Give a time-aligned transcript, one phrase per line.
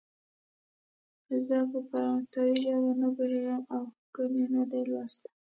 [1.47, 5.29] زه پر فرانسوي ژبه نه پوهېږم او هوګو مې نه دی لوستی.